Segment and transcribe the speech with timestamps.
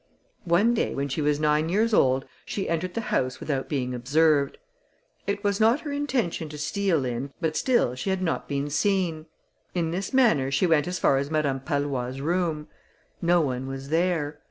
[0.49, 4.57] One day, when she was nine years old, she entered the house without being observed.
[5.27, 9.27] It was not her intention to steal in, but still she had not been seen.
[9.75, 12.67] In this manner she went as far as Madame Pallois's room.
[13.21, 14.39] No one was there.